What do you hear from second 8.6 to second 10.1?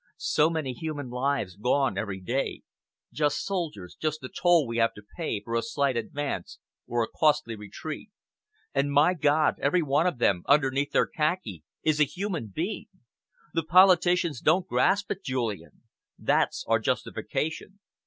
And, my God, every one